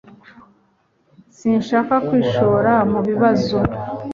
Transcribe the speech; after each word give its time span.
Sinshaka 1.37 1.95
kwishora 2.07 2.73
mu 2.91 2.99
bibazo 3.07 3.57